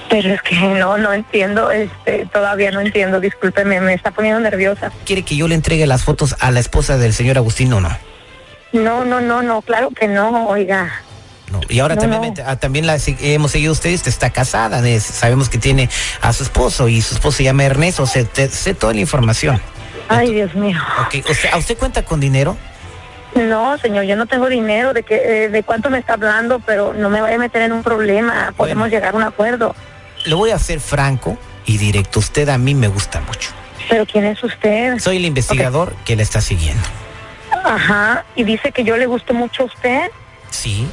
Pero 0.08 0.32
es 0.34 0.42
que 0.42 0.54
no, 0.56 0.96
no 0.98 1.12
entiendo, 1.12 1.70
este, 1.70 2.26
todavía 2.32 2.70
no 2.70 2.80
entiendo, 2.80 3.18
discúlpeme, 3.20 3.80
me 3.80 3.92
está 3.94 4.12
poniendo 4.12 4.38
nerviosa. 4.40 4.92
¿Quiere 5.04 5.22
que 5.22 5.36
yo 5.36 5.48
le 5.48 5.54
entregue 5.56 5.84
las 5.86 6.04
fotos 6.04 6.36
a 6.40 6.50
la 6.52 6.60
esposa 6.60 6.96
del 6.96 7.12
señor 7.12 7.36
Agustín 7.38 7.72
o 7.72 7.80
no? 7.80 7.96
No, 8.72 9.04
no, 9.04 9.20
no, 9.20 9.42
no, 9.42 9.62
claro 9.62 9.90
que 9.90 10.06
no, 10.06 10.46
oiga. 10.48 10.92
No. 11.50 11.60
Y 11.68 11.78
ahora 11.80 11.94
No, 11.96 12.02
también, 12.02 12.34
no. 12.36 12.42
ah, 12.46 12.56
también 12.56 12.86
la 12.86 12.98
hemos 13.20 13.52
seguido 13.52 13.72
ustedes, 13.72 14.06
está 14.06 14.30
casada, 14.30 14.82
sabemos 15.00 15.48
que 15.48 15.58
tiene 15.58 15.88
a 16.20 16.32
su 16.32 16.42
esposo 16.44 16.88
y 16.88 17.02
su 17.02 17.14
esposo 17.14 17.38
se 17.38 17.44
llama 17.44 17.64
Ernesto, 17.64 18.06
sé, 18.06 18.26
sé 18.50 18.74
toda 18.74 18.94
la 18.94 19.00
información. 19.00 19.60
Ay, 20.08 20.32
Dios 20.32 20.54
mío. 20.54 20.78
Ok, 21.00 21.24
o 21.28 21.34
sea, 21.34 21.52
¿a 21.54 21.56
usted 21.58 21.76
cuenta 21.76 22.04
con 22.04 22.20
dinero? 22.20 22.56
No, 23.34 23.76
señor, 23.78 24.04
yo 24.04 24.16
no 24.16 24.26
tengo 24.26 24.48
dinero 24.48 24.94
de 24.94 25.02
que 25.02 25.44
eh, 25.44 25.48
de 25.48 25.62
cuánto 25.62 25.90
me 25.90 25.98
está 25.98 26.14
hablando, 26.14 26.58
pero 26.60 26.94
no 26.94 27.10
me 27.10 27.20
vaya 27.20 27.36
a 27.36 27.38
meter 27.38 27.62
en 27.62 27.72
un 27.72 27.82
problema. 27.82 28.54
Podemos 28.56 28.82
Bueno. 28.82 28.94
llegar 28.96 29.14
a 29.14 29.16
un 29.16 29.22
acuerdo. 29.24 29.74
Le 30.24 30.34
voy 30.34 30.50
a 30.50 30.58
ser 30.58 30.80
franco 30.80 31.36
y 31.66 31.76
directo. 31.76 32.20
Usted 32.20 32.48
a 32.48 32.56
mí 32.58 32.74
me 32.74 32.88
gusta 32.88 33.20
mucho. 33.20 33.50
Pero 33.88 34.06
¿quién 34.06 34.24
es 34.24 34.42
usted? 34.42 34.98
Soy 34.98 35.18
el 35.18 35.26
investigador 35.26 35.94
que 36.04 36.16
le 36.16 36.22
está 36.22 36.40
siguiendo. 36.40 36.82
Ajá, 37.64 38.24
y 38.34 38.44
dice 38.44 38.72
que 38.72 38.84
yo 38.84 38.96
le 38.96 39.06
gusto 39.06 39.34
mucho 39.34 39.64
a 39.64 39.66
usted. 39.66 40.10
Sí. 40.50 40.88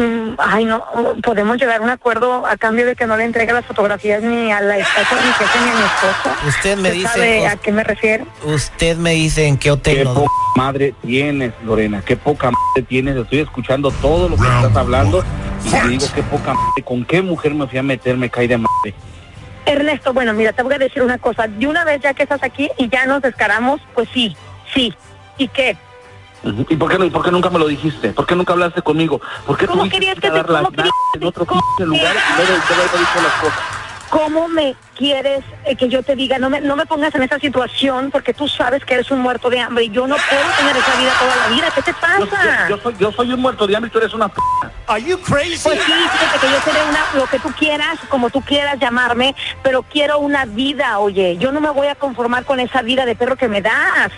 Mm, 0.00 0.36
ay, 0.38 0.64
no, 0.64 0.82
podemos 1.22 1.58
llegar 1.58 1.80
a 1.80 1.84
un 1.84 1.90
acuerdo 1.90 2.46
a 2.46 2.56
cambio 2.56 2.86
de 2.86 2.96
que 2.96 3.06
no 3.06 3.18
le 3.18 3.24
entregue 3.24 3.52
las 3.52 3.66
fotografías 3.66 4.22
ni 4.22 4.50
a 4.50 4.62
la 4.62 4.78
esposa 4.78 5.14
de 5.14 5.20
mi 5.20 5.32
jefe 5.32 5.58
ni 5.60 5.70
a 5.70 5.74
mi 5.74 5.82
esposa. 5.82 6.36
Usted 6.48 6.78
me 6.78 6.90
dice, 6.90 7.08
¿Sabe 7.08 7.46
a 7.46 7.56
qué 7.56 7.70
me 7.70 7.84
refiero? 7.84 8.26
usted 8.44 8.96
me 8.96 9.10
dice 9.10 9.46
en 9.46 9.58
qué 9.58 9.70
hotel 9.70 9.98
Qué 9.98 10.04
poca 10.04 10.30
madre 10.56 10.94
tienes, 11.02 11.52
Lorena, 11.62 12.02
qué 12.02 12.16
poca 12.16 12.50
madre 12.50 12.82
tienes. 12.88 13.14
Estoy 13.14 13.40
escuchando 13.40 13.90
todo 13.90 14.30
lo 14.30 14.36
que 14.36 14.42
Round 14.42 14.64
estás 14.64 14.76
hablando 14.78 15.18
one, 15.18 15.26
y 15.66 15.70
te 15.70 15.88
digo 15.88 16.06
qué 16.14 16.22
poca 16.22 16.54
madre. 16.54 16.82
¿Con 16.82 17.04
qué 17.04 17.20
mujer 17.20 17.52
me 17.52 17.66
fui 17.66 17.78
a 17.78 17.82
meter? 17.82 18.16
Me 18.16 18.30
cae 18.30 18.48
de 18.48 18.56
madre. 18.56 18.94
Ernesto, 19.66 20.14
bueno, 20.14 20.32
mira, 20.32 20.54
te 20.54 20.62
voy 20.62 20.72
a 20.72 20.78
decir 20.78 21.02
una 21.02 21.18
cosa. 21.18 21.46
De 21.46 21.66
una 21.66 21.84
vez 21.84 22.00
ya 22.00 22.14
que 22.14 22.22
estás 22.22 22.42
aquí 22.42 22.70
y 22.78 22.88
ya 22.88 23.04
nos 23.04 23.20
descaramos, 23.20 23.82
pues 23.94 24.08
sí, 24.14 24.34
sí. 24.72 24.94
¿Y 25.36 25.48
qué? 25.48 25.76
¿Y 26.42 26.76
por 26.76 26.90
qué, 26.90 26.98
no- 26.98 27.04
y 27.04 27.10
por 27.10 27.22
qué 27.24 27.30
nunca 27.30 27.50
me 27.50 27.58
lo 27.58 27.66
dijiste? 27.68 28.10
¿Por 28.12 28.26
qué 28.26 28.34
nunca 28.34 28.52
hablaste 28.54 28.80
conmigo? 28.82 29.20
¿Por 29.46 29.56
qué 29.58 29.66
¿Cómo 29.66 29.80
tuviste 29.82 29.98
querías 29.98 30.18
que 30.18 30.26
a 30.28 30.32
te- 30.32 30.42
cómo 30.44 30.70
querías 30.70 30.90
que 31.12 31.18
en 31.18 31.24
otro 31.26 31.44
lugar 31.44 31.62
y 31.78 31.84
luego 31.84 32.52
de 32.52 32.74
haber 32.74 32.90
dicho 32.90 33.22
las 33.22 33.32
cosas? 33.40 33.58
¿Cómo 34.08 34.48
me 34.48 34.74
quieres 34.96 35.44
eh, 35.64 35.76
que 35.76 35.88
yo 35.88 36.02
te 36.02 36.16
diga? 36.16 36.38
No 36.38 36.50
me, 36.50 36.60
no 36.60 36.74
me 36.74 36.84
pongas 36.84 37.14
en 37.14 37.22
esa 37.22 37.38
situación 37.38 38.10
porque 38.10 38.34
tú 38.34 38.48
sabes 38.48 38.84
que 38.84 38.94
eres 38.94 39.10
un 39.12 39.20
muerto 39.20 39.48
de 39.50 39.60
hambre 39.60 39.84
y 39.84 39.90
yo 39.90 40.08
no 40.08 40.16
puedo 40.16 40.42
tener 40.58 40.76
esa 40.76 40.96
vida 40.98 41.12
toda 41.20 41.36
la 41.36 41.46
vida. 41.54 41.68
¿Qué 41.72 41.82
te 41.82 41.92
Yo, 41.92 41.98
pasa? 42.28 42.68
yo- 42.68 42.76
yo 42.76 42.82
soy, 42.82 42.96
yo 42.98 43.12
soy 43.12 43.32
un 43.32 43.40
muerto 43.40 43.66
de 43.68 43.76
hambre 43.76 43.88
y 43.88 43.92
tú 43.92 43.98
eres 43.98 44.12
una 44.12 44.28
p. 44.28 44.40
Are 44.88 45.00
you 45.00 45.16
crazy? 45.20 45.60
Pues 45.62 45.78
sí, 45.84 45.92
fíjate 45.92 46.38
que 46.40 46.52
yo 46.52 46.60
seré 46.64 46.82
una, 46.88 47.04
lo 47.14 47.26
que 47.26 47.38
tú 47.38 47.52
quieras, 47.56 47.98
como 48.08 48.30
tú 48.30 48.40
quieras 48.40 48.80
llamarme, 48.80 49.36
pero 49.62 49.84
quiero 49.84 50.18
una 50.18 50.44
vida, 50.44 50.98
oye. 50.98 51.36
Yo 51.36 51.52
no 51.52 51.60
me 51.60 51.70
voy 51.70 51.86
a 51.86 51.94
conformar 51.94 52.44
con 52.44 52.58
esa 52.58 52.82
vida 52.82 53.06
de 53.06 53.14
perro 53.14 53.36
que 53.36 53.46
me 53.46 53.60
das. 53.62 54.10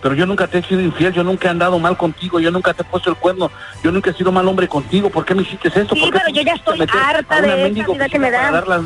Pero 0.00 0.14
yo 0.14 0.26
nunca 0.26 0.46
te 0.46 0.58
he 0.58 0.62
sido 0.62 0.80
infiel, 0.80 1.12
yo 1.12 1.24
nunca 1.24 1.48
he 1.48 1.50
andado 1.50 1.78
mal 1.78 1.96
contigo, 1.96 2.40
yo 2.40 2.50
nunca 2.50 2.72
te 2.74 2.82
he 2.82 2.84
puesto 2.84 3.10
el 3.10 3.16
cuerno, 3.16 3.50
yo 3.82 3.90
nunca 3.90 4.10
he 4.10 4.14
sido 4.14 4.32
mal 4.32 4.46
hombre 4.46 4.68
contigo, 4.68 5.10
¿por 5.10 5.24
qué 5.24 5.34
me 5.34 5.42
hiciste 5.42 5.68
esto? 5.68 5.94
Sí, 5.94 6.00
¿Por 6.00 6.12
qué 6.12 6.18
pero 6.18 6.34
yo 6.34 6.42
ya 6.42 6.52
estoy 6.54 6.80
harta 6.90 7.40
de 7.40 7.48
mendigo 7.48 7.92
vida 7.94 8.08
que 8.08 8.18
me 8.18 8.30
dan. 8.30 8.52
dar 8.52 8.68
las 8.68 8.82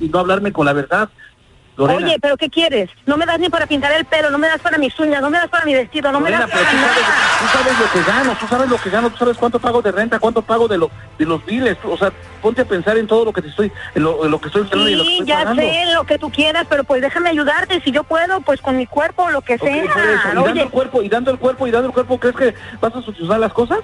y 0.00 0.08
no 0.08 0.18
hablarme 0.18 0.52
con 0.52 0.66
la 0.66 0.72
verdad? 0.72 1.08
Lorena. 1.76 2.06
Oye, 2.06 2.16
pero 2.20 2.36
¿qué 2.36 2.48
quieres? 2.48 2.88
No 3.04 3.16
me 3.16 3.26
das 3.26 3.38
ni 3.38 3.48
para 3.48 3.66
pintar 3.66 3.92
el 3.92 4.04
pelo, 4.06 4.30
no 4.30 4.38
me 4.38 4.46
das 4.48 4.60
para 4.60 4.78
mis 4.78 4.98
uñas, 4.98 5.20
no 5.20 5.28
me 5.30 5.38
das 5.38 5.48
para 5.48 5.64
mi 5.64 5.74
vestido, 5.74 6.10
no 6.10 6.20
Lorena, 6.20 6.46
me 6.46 6.46
das 6.46 6.50
pero 6.52 6.64
para 6.64 6.70
tú 6.70 6.78
sabes, 6.86 7.02
nada. 7.02 7.38
tú 7.40 7.46
sabes 7.58 7.78
lo 7.78 7.90
que 7.92 8.10
gano, 8.10 8.36
tú 8.40 8.46
sabes 8.48 8.68
lo 8.70 8.76
que 8.78 8.90
gano, 8.90 9.10
tú 9.10 9.16
sabes 9.18 9.36
cuánto 9.36 9.58
pago 9.58 9.82
de 9.82 9.92
renta, 9.92 10.18
cuánto 10.18 10.42
pago 10.42 10.68
de, 10.68 10.78
lo, 10.78 10.90
de 11.18 11.24
los 11.26 11.44
biles, 11.44 11.76
o 11.84 11.96
sea, 11.98 12.12
ponte 12.40 12.62
a 12.62 12.64
pensar 12.64 12.96
en 12.96 13.06
todo 13.06 13.24
lo 13.26 13.32
que 13.32 13.42
te 13.42 13.48
estoy, 13.48 13.70
en 13.94 14.02
lo, 14.02 14.24
en 14.24 14.30
lo 14.30 14.40
que 14.40 14.46
estoy 14.48 14.62
ganando 14.62 14.88
y 14.88 14.92
en 14.92 14.98
lo 14.98 15.04
que 15.04 15.08
Sí, 15.10 15.12
estoy 15.18 15.26
ya 15.28 15.38
pagando. 15.38 15.62
sé 15.62 15.84
lo 15.94 16.04
que 16.04 16.18
tú 16.18 16.30
quieras, 16.30 16.66
pero 16.68 16.84
pues 16.84 17.02
déjame 17.02 17.28
ayudarte, 17.30 17.80
si 17.82 17.90
yo 17.92 18.04
puedo, 18.04 18.40
pues 18.40 18.60
con 18.60 18.76
mi 18.76 18.86
cuerpo, 18.86 19.28
lo 19.30 19.42
que 19.42 19.54
Ok, 19.54 19.60
por 19.60 19.68
eso, 19.68 19.92
sea. 19.94 20.32
y 20.32 20.34
dando 20.44 20.62
el 20.62 20.70
cuerpo, 20.70 21.02
y 21.02 21.08
dando 21.08 21.30
el 21.30 21.38
cuerpo, 21.38 21.66
y 21.66 21.70
dando 21.70 21.88
el 21.88 21.94
cuerpo, 21.94 22.18
¿crees 22.18 22.36
que 22.36 22.54
vas 22.80 22.94
a 22.94 23.02
solucionar 23.02 23.38
las 23.40 23.52
cosas? 23.52 23.80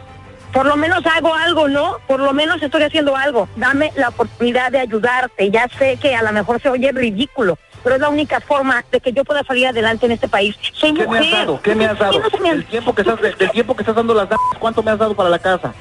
por 0.52 0.66
lo 0.66 0.76
menos 0.76 1.02
hago 1.06 1.34
algo, 1.34 1.66
¿no? 1.66 1.96
Por 2.06 2.20
lo 2.20 2.34
menos 2.34 2.62
estoy 2.62 2.82
haciendo 2.82 3.16
algo. 3.16 3.48
Dame 3.56 3.90
la 3.96 4.10
oportunidad 4.10 4.70
de 4.70 4.80
ayudarte. 4.80 5.50
Ya 5.50 5.66
sé 5.78 5.96
que 5.96 6.14
a 6.14 6.22
lo 6.22 6.30
mejor 6.30 6.60
se 6.60 6.68
oye 6.68 6.92
ridículo, 6.92 7.58
pero 7.82 7.96
es 7.96 8.00
la 8.00 8.08
única 8.08 8.40
forma 8.40 8.84
de 8.90 9.00
que 9.00 9.12
yo 9.12 9.24
pueda 9.24 9.42
salir 9.44 9.66
adelante 9.66 10.06
en 10.06 10.12
este 10.12 10.28
país. 10.28 10.56
Soy 10.72 10.94
¿Qué 10.94 11.06
me 11.06 11.18
has 11.18 11.30
dado? 11.30 11.60
¿Qué 11.62 11.74
me 11.74 11.86
has 11.86 11.98
dado? 11.98 12.20
no 12.20 12.50
El 12.50 12.64
tiempo 12.66 12.94
que 12.94 13.02
estás, 13.02 13.20
del 13.20 13.50
tiempo 13.50 13.74
que 13.74 13.82
estás 13.82 13.96
dando 13.96 14.14
las 14.14 14.28
¿cuánto 14.58 14.82
me 14.82 14.90
has 14.90 14.98
dado 14.98 15.14
para 15.14 15.28
la 15.28 15.38
casa? 15.38 15.72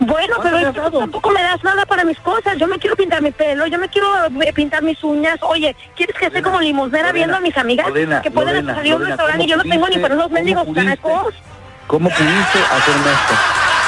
Bueno, 0.00 0.34
¿Cuánto 0.36 0.72
pero 0.72 0.90
tampoco 0.90 1.30
me 1.30 1.42
das 1.42 1.62
nada 1.62 1.86
para 1.86 2.04
mis 2.04 2.18
cosas. 2.18 2.58
Yo 2.58 2.66
me 2.66 2.78
quiero 2.78 2.96
pintar 2.96 3.22
mi 3.22 3.30
pelo, 3.30 3.66
yo 3.66 3.78
me 3.78 3.88
quiero 3.88 4.08
eh, 4.26 4.52
pintar 4.52 4.82
mis 4.82 5.02
uñas. 5.04 5.38
Oye, 5.42 5.74
¿quieres 5.96 6.16
que 6.16 6.26
esté 6.26 6.42
como 6.42 6.60
limosnera 6.60 7.08
Lorena, 7.08 7.12
viendo 7.12 7.36
a 7.36 7.40
mis 7.40 7.56
amigas 7.56 7.88
Lorena, 7.88 8.20
que 8.20 8.30
pueden 8.30 8.54
Lorena, 8.54 8.74
salir 8.74 8.92
a 8.92 8.96
un 8.96 9.06
restaurante 9.06 9.44
y 9.44 9.46
yo 9.46 9.56
no 9.56 9.62
¿cómo 9.62 9.72
tengo 9.72 9.88
ni 9.88 9.98
para 9.98 10.14
unos 10.14 10.30
mendigos 10.30 10.66
tacos? 10.74 11.34
¿Cómo 11.86 12.08
pudiste 12.10 12.58
hacerme 12.72 13.10
esto? 13.12 13.34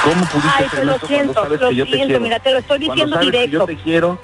¿Cómo 0.04 0.24
pudiste 0.26 0.50
Ay, 0.56 0.64
hacerme 0.66 0.84
lo 0.84 0.94
esto 0.94 1.06
siento, 1.06 1.44
lo 1.44 1.70
siento, 1.86 2.20
mira, 2.20 2.38
te 2.38 2.52
lo 2.52 2.58
estoy 2.58 2.78
diciendo 2.78 3.18
directo. 3.18 3.50
yo 3.50 3.66
te 3.66 3.76
quiero. 3.76 4.18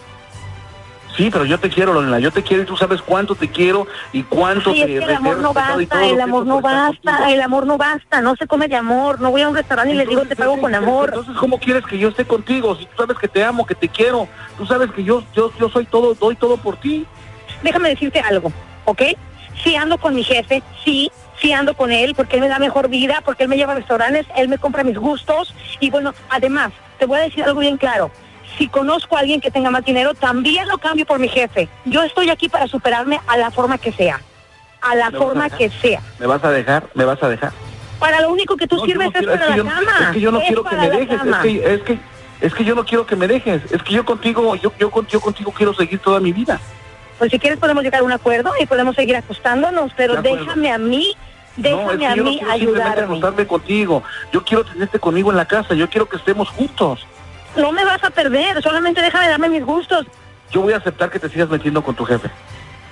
Sí, 1.17 1.29
pero 1.31 1.45
yo 1.45 1.59
te 1.59 1.69
quiero, 1.69 1.93
Lorena, 1.93 2.19
yo 2.19 2.31
te 2.31 2.43
quiero 2.43 2.63
y 2.63 2.67
tú 2.67 2.77
sabes 2.77 3.03
cuánto 3.03 3.35
te 3.35 3.51
quiero 3.51 3.87
y 4.13 4.23
cuánto 4.23 4.71
Ay, 4.71 4.85
te 4.85 4.95
es 4.95 4.99
que 5.01 5.05
el 5.05 5.17
amor 5.17 5.39
no 5.39 5.53
basta, 5.53 6.07
el 6.07 6.21
amor 6.21 6.47
no 6.47 6.61
basta, 6.61 7.31
el 7.31 7.43
amor 7.43 7.67
no 7.67 7.77
basta, 7.77 8.21
no 8.23 8.35
se 8.37 8.47
come 8.47 8.67
de 8.69 8.77
amor, 8.77 9.21
no 9.21 9.31
voy 9.31 9.43
a 9.43 9.49
un 9.49 9.55
restaurante 9.55 9.93
y 9.93 9.97
le 9.97 10.07
digo 10.07 10.23
te 10.23 10.37
pago 10.37 10.59
con 10.59 10.75
amor. 10.75 11.11
Entonces, 11.11 11.37
¿cómo 11.37 11.59
quieres 11.59 11.85
que 11.85 11.99
yo 11.99 12.09
esté 12.09 12.25
contigo? 12.25 12.77
Si 12.77 12.87
tú 12.87 12.97
sabes 12.97 13.19
que 13.19 13.29
te 13.29 13.45
amo, 13.45 13.67
que 13.67 13.75
te 13.75 13.89
quiero, 13.89 14.27
tú 14.57 14.65
sabes 14.67 14.91
que 14.93 15.05
yo, 15.05 15.23
yo, 15.35 15.53
yo 15.59 15.69
soy 15.69 15.85
todo, 15.85 16.15
doy 16.15 16.35
todo 16.35 16.57
por 16.57 16.77
ti. 16.79 17.07
Déjame 17.63 17.91
decirte 17.91 18.21
algo, 18.21 18.51
¿ok? 18.87 19.03
Sí 19.63 19.77
ando 19.77 19.99
con 19.99 20.15
mi 20.15 20.25
jefe, 20.25 20.63
sí, 20.83 21.13
sí 21.41 21.53
ando 21.53 21.75
con 21.75 21.93
él, 21.93 22.15
porque 22.15 22.37
él 22.37 22.43
me 22.43 22.49
da 22.49 22.59
mejor 22.59 22.89
vida, 22.89 23.21
porque 23.25 23.43
él 23.43 23.51
me 23.51 23.57
lleva 23.57 23.73
a 23.73 23.77
restaurantes, 23.77 24.27
él 24.35 24.49
me 24.49 24.59
compra 24.59 24.83
mis 24.83 24.97
gustos, 24.97 25.55
y 25.79 25.91
bueno, 25.91 26.15
además, 26.31 26.73
te 26.99 27.05
voy 27.05 27.19
a 27.19 27.23
decir 27.23 27.45
algo 27.45 27.61
bien 27.61 27.77
claro. 27.77 28.11
Si 28.59 28.69
conozco 28.69 29.17
a 29.17 29.21
alguien 29.21 29.41
que 29.41 29.51
tenga 29.51 29.71
más 29.71 29.85
dinero, 29.85 30.15
también 30.15 30.69
lo 30.69 30.79
cambio 30.79 31.07
por 31.07 31.19
mi 31.19 31.29
jefe. 31.29 31.69
Yo 31.85 32.03
estoy 32.03 32.31
aquí 32.31 32.49
para 32.49 32.67
superarme 32.67 33.21
a 33.27 33.37
la 33.37 33.51
forma 33.51 33.79
que 33.79 33.93
sea. 33.93 34.21
A 34.81 34.95
la 34.95 35.11
¿Me 35.11 35.13
vas 35.13 35.23
a 35.23 35.25
forma 35.27 35.51
que 35.51 35.71
sea. 35.71 36.01
¿Me 36.19 36.27
vas 36.27 36.45
a 36.45 36.51
dejar? 36.51 36.85
¿Me 36.95 37.05
vas 37.05 37.23
a 37.23 37.29
dejar? 37.29 37.53
Para 37.99 38.21
lo 38.21 38.31
único 38.31 38.57
que 38.57 38.67
tú 38.67 38.77
No, 38.77 38.85
sirves 38.85 39.07
no 39.07 39.13
quiero- 39.13 39.33
es 39.33 39.39
para 39.41 39.51
la 39.51 39.57
no- 39.63 39.71
cama. 39.71 39.99
Es 40.01 40.09
que 40.11 40.21
yo 40.21 40.33
no 40.33 40.39
Es 40.41 40.47
quiero 40.47 40.65
que 40.65 40.77
me 40.77 40.91
dejes. 40.91 41.21
Es 41.21 41.37
que, 41.43 41.75
es 41.75 41.81
que, 41.83 41.99
es 42.41 42.55
que 42.55 42.65
yo 42.65 42.75
no 42.75 42.85
quiero 42.85 43.07
que 43.07 43.17
me 43.17 43.29
dejes. 43.29 43.63
Es 43.71 43.83
que 43.83 43.93
yo 43.95 44.05
contigo, 44.05 44.55
yo, 44.57 44.73
yo, 44.79 44.91
yo 45.09 45.21
contigo 45.21 45.53
quiero 45.53 45.73
seguir 45.73 45.99
toda 46.01 46.19
mi 46.21 46.33
vida. 46.33 46.61
Pues 47.19 47.31
si 47.31 47.39
quieres 47.39 47.59
podemos 47.61 47.85
llegar 47.85 48.01
a 48.01 48.05
un 48.05 48.13
acuerdo 48.13 48.51
y 48.61 48.67
podemos 48.67 48.97
seguir 48.97 49.15
acostándonos, 49.17 49.93
pero 49.97 50.21
déjame 50.21 50.73
a 50.73 50.79
mí, 50.79 51.15
no, 51.57 51.63
déjame 51.63 51.93
es 51.93 51.99
que 52.01 52.07
a 52.07 52.17
no 52.17 52.25
mí 52.25 52.31
simplemente 52.39 52.53
ayudarme. 52.53 53.03
acostarme 53.05 53.47
contigo. 53.47 54.03
Yo 54.33 54.45
quiero 54.45 54.65
tenerte 54.65 54.99
conmigo 54.99 55.31
en 55.31 55.37
la 55.37 55.45
casa. 55.45 55.75
Yo 55.75 55.89
quiero 55.89 56.09
que 56.09 56.17
estemos 56.17 56.49
juntos. 56.49 57.07
No 57.57 57.73
me 57.73 57.85
vas 57.85 58.03
a 58.03 58.11
perder, 58.11 58.63
solamente 58.63 59.01
déjame 59.03 59.29
darme 59.29 59.49
mis 59.49 59.65
gustos. 59.65 60.07
Yo 60.51 60.63
voy 60.63 60.73
a 60.73 60.79
aceptar 60.79 61.11
que 61.11 61.19
te 61.19 61.29
sigas 61.29 61.49
metiendo 61.49 61.83
con 61.83 61.95
tu 61.95 62.05
jefe. 62.05 62.31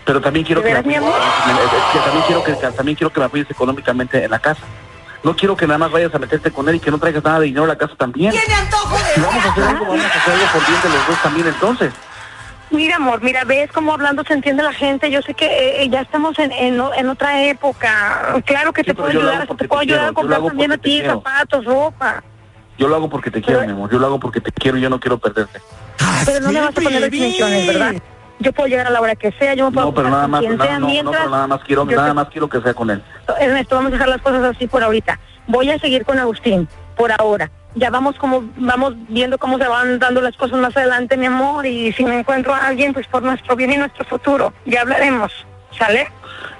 Pero 0.04 0.20
también 0.20 0.44
quiero 0.44 0.60
¿De 0.62 0.68
que, 0.68 0.74
me 0.74 0.80
apoyes- 0.80 2.02
también 2.04 2.24
quiero 2.26 2.42
que 2.44 2.52
también 2.54 2.96
quiero 2.96 3.12
que 3.12 3.20
me 3.20 3.26
apoyes 3.26 3.50
económicamente 3.50 4.24
en 4.24 4.30
la 4.30 4.38
casa. 4.38 4.62
No 5.22 5.36
quiero 5.36 5.54
que 5.56 5.66
nada 5.66 5.78
más 5.78 5.90
vayas 5.90 6.14
a 6.14 6.18
meterte 6.18 6.50
con 6.50 6.68
él 6.68 6.76
y 6.76 6.80
que 6.80 6.90
no 6.90 6.98
traigas 6.98 7.22
nada 7.22 7.40
de 7.40 7.46
dinero 7.46 7.64
a 7.64 7.68
la 7.68 7.76
casa 7.76 7.94
también. 7.96 8.32
¡Tiene 8.32 8.54
antojo 8.54 8.96
de 8.96 9.14
Si 9.14 9.20
vamos 9.20 9.44
a 9.44 9.50
hacer 9.50 9.64
algo, 9.64 9.84
vamos 9.86 10.04
a 10.04 10.08
hacer 10.08 10.32
algo 10.34 10.46
por 10.52 10.66
bien 10.66 10.82
de 10.82 10.88
los 10.88 11.06
dos 11.06 11.22
también 11.22 11.46
entonces. 11.46 11.92
Mira, 12.70 12.96
amor, 12.96 13.20
mira, 13.20 13.44
ves 13.44 13.70
cómo 13.72 13.92
hablando 13.92 14.22
se 14.24 14.32
entiende 14.32 14.62
la 14.62 14.72
gente. 14.72 15.10
Yo 15.10 15.20
sé 15.22 15.34
que 15.34 15.44
eh, 15.44 15.82
eh, 15.82 15.88
ya 15.90 16.00
estamos 16.02 16.38
en, 16.38 16.52
en, 16.52 16.80
otra 17.08 17.42
época. 17.42 18.36
Claro 18.46 18.72
que 18.72 18.82
Sí, 18.82 18.86
te 18.86 18.94
puedo 18.94 19.08
ayudar, 19.10 19.46
te 19.46 19.68
puedo 19.68 19.80
ayudar 19.82 20.08
a 20.08 20.12
comprar 20.12 20.42
también 20.42 20.72
a 20.72 20.78
ti 20.78 21.02
zapatos, 21.04 21.64
ropa. 21.64 22.22
Yo 22.80 22.88
lo 22.88 22.96
hago 22.96 23.10
porque 23.10 23.30
te 23.30 23.42
quiero, 23.42 23.60
mi 23.66 23.72
amor. 23.72 23.90
Yo 23.92 23.98
lo 23.98 24.06
hago 24.06 24.18
porque 24.18 24.40
te 24.40 24.50
quiero 24.52 24.78
y 24.78 24.80
yo 24.80 24.88
no 24.88 24.98
quiero 24.98 25.18
perderte. 25.18 25.60
Pero 26.24 26.40
no 26.40 26.50
me 26.50 26.60
vas 26.60 26.70
a 26.70 26.72
poner 26.80 27.02
restricciones, 27.02 27.66
¿verdad? 27.66 27.94
Yo 28.38 28.54
puedo 28.54 28.68
llegar 28.68 28.86
a 28.86 28.90
la 28.90 29.02
hora 29.02 29.14
que 29.16 29.30
sea, 29.32 29.52
yo 29.52 29.66
me 29.66 29.74
puedo 29.74 29.88
No, 29.88 29.94
pero 29.94 30.08
nada 30.08 30.26
más, 30.26 30.42
no, 30.42 30.48
no, 30.48 31.10
pero 31.10 31.28
nada 31.28 31.46
más 31.46 31.60
quiero, 31.62 31.84
nada 31.84 32.08
te- 32.08 32.14
más 32.14 32.28
quiero 32.30 32.48
que 32.48 32.58
sea 32.62 32.72
con 32.72 32.88
él. 32.88 33.02
Ernesto, 33.38 33.74
vamos 33.76 33.90
a 33.90 33.92
dejar 33.96 34.08
las 34.08 34.22
cosas 34.22 34.42
así 34.56 34.66
por 34.66 34.82
ahorita. 34.82 35.20
Voy 35.46 35.70
a 35.70 35.78
seguir 35.78 36.06
con 36.06 36.18
Agustín, 36.18 36.66
por 36.96 37.12
ahora. 37.12 37.50
Ya 37.74 37.90
vamos 37.90 38.16
como 38.16 38.42
vamos 38.56 38.94
viendo 39.10 39.36
cómo 39.36 39.58
se 39.58 39.68
van 39.68 39.98
dando 39.98 40.22
las 40.22 40.34
cosas 40.38 40.58
más 40.58 40.74
adelante, 40.74 41.18
mi 41.18 41.26
amor, 41.26 41.66
y 41.66 41.92
si 41.92 42.02
me 42.02 42.18
encuentro 42.20 42.54
a 42.54 42.66
alguien, 42.68 42.94
pues 42.94 43.06
por 43.08 43.22
nuestro 43.22 43.56
bien 43.56 43.72
y 43.74 43.76
nuestro 43.76 44.06
futuro. 44.06 44.54
Ya 44.64 44.80
hablaremos, 44.80 45.30
¿sale? 45.78 46.10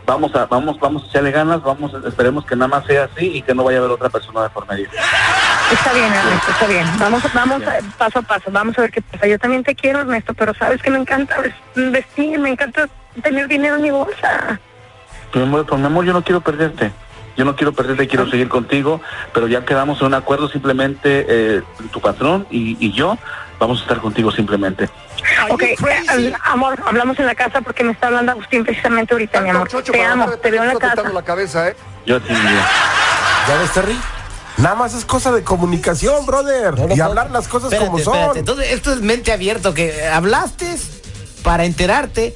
Vamos 0.04 0.34
a, 0.34 0.44
vamos, 0.46 0.78
vamos 0.80 1.04
a 1.04 1.06
echarle 1.06 1.30
ganas, 1.30 1.62
vamos, 1.62 1.92
esperemos 2.06 2.44
que 2.44 2.56
nada 2.56 2.68
más 2.68 2.84
sea 2.84 3.04
así 3.04 3.36
y 3.38 3.42
que 3.42 3.54
no 3.54 3.64
vaya 3.64 3.78
a 3.78 3.80
haber 3.80 3.92
otra 3.92 4.10
persona 4.10 4.42
de 4.42 4.50
por 4.50 4.68
medio. 4.68 4.88
Está 5.72 5.92
bien, 5.92 6.12
Ernesto, 6.12 6.50
está 6.50 6.66
bien. 6.66 6.86
Vamos, 6.98 7.22
vamos 7.32 7.62
a- 7.62 7.78
paso 7.96 8.18
a 8.18 8.22
paso, 8.22 8.50
vamos 8.50 8.76
a 8.78 8.82
ver 8.82 8.90
qué 8.90 9.02
pasa. 9.02 9.26
Yo 9.26 9.38
también 9.38 9.62
te 9.62 9.74
quiero, 9.74 10.00
Ernesto, 10.00 10.34
pero 10.34 10.52
sabes 10.54 10.82
que 10.82 10.90
me 10.90 10.98
encanta 10.98 11.36
ves- 11.40 11.54
vestir, 11.92 12.38
me 12.38 12.50
encanta 12.50 12.88
tener 13.22 13.46
dinero 13.48 13.76
en 13.76 13.82
mi 13.82 13.90
bolsa. 13.90 14.58
Pero, 15.32 15.46
mi 15.46 15.52
amor, 15.52 15.64
pero, 15.66 15.78
mi 15.78 15.86
amor, 15.86 16.04
yo 16.04 16.12
no 16.12 16.22
quiero 16.22 16.40
perderte. 16.40 16.90
Yo 17.36 17.44
no 17.44 17.54
quiero 17.56 17.72
perderte, 17.72 18.08
quiero 18.08 18.28
seguir 18.28 18.48
contigo, 18.48 19.00
pero 19.32 19.46
ya 19.46 19.64
quedamos 19.64 20.00
en 20.00 20.08
un 20.08 20.14
acuerdo 20.14 20.48
simplemente 20.48 21.24
eh, 21.28 21.62
tu 21.92 22.00
patrón 22.00 22.46
y, 22.50 22.76
y 22.84 22.92
yo 22.92 23.16
vamos 23.58 23.78
a 23.78 23.82
estar 23.82 23.98
contigo 23.98 24.30
simplemente. 24.32 24.90
Ok, 25.50 25.62
eh, 25.62 26.34
amor, 26.44 26.82
hablamos 26.84 27.18
en 27.20 27.26
la 27.26 27.34
casa 27.34 27.60
porque 27.60 27.84
me 27.84 27.92
está 27.92 28.08
hablando 28.08 28.32
Agustín 28.32 28.64
precisamente 28.64 29.14
ahorita, 29.14 29.40
mi 29.40 29.50
amor. 29.50 29.68
Te 29.68 30.04
amo, 30.04 30.28
te 30.32 30.50
veo 30.50 30.62
en 30.64 30.68
la 30.68 30.74
casa. 30.80 31.08
la 31.08 31.22
cabeza, 31.22 31.68
¿eh? 31.68 31.76
Yo 32.04 32.16
a 32.16 32.20
ti, 32.20 32.32
mi 32.34 32.40
vida. 32.40 32.66
¿Ya 33.48 33.56
ves, 33.58 33.72
Terry? 33.72 33.96
Nada 34.60 34.74
más 34.74 34.94
es 34.94 35.04
cosa 35.04 35.32
de 35.32 35.42
comunicación, 35.42 36.26
brother. 36.26 36.76
No, 36.78 36.84
y 36.84 36.88
puedo- 36.88 37.04
hablar 37.04 37.30
las 37.30 37.48
cosas 37.48 37.72
Espérate, 37.72 37.86
como 37.90 37.98
son. 38.04 38.14
espérate. 38.14 38.38
Entonces, 38.40 38.72
esto 38.72 38.92
es 38.92 39.00
mente 39.00 39.32
abierto, 39.32 39.74
que 39.74 40.06
hablaste 40.06 40.76
para 41.42 41.64
enterarte, 41.64 42.34